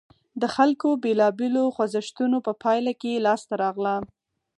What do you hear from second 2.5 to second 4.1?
پایله کې لاسته راغله.